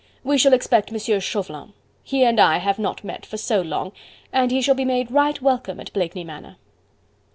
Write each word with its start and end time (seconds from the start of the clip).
"We 0.23 0.39
shall 0.39 0.53
expect 0.53 0.91
M. 0.91 0.97
Chauvelin. 1.19 1.73
He 2.03 2.23
and 2.23 2.39
I 2.39 2.57
have 2.57 2.79
not 2.79 3.03
met 3.03 3.23
for 3.23 3.37
so 3.37 3.61
long, 3.61 3.91
and 4.33 4.49
he 4.49 4.59
shall 4.59 4.73
be 4.73 4.83
made 4.83 5.11
right 5.11 5.39
welcome 5.43 5.79
at 5.79 5.93
Blakeney 5.93 6.23
Manor." 6.23 6.55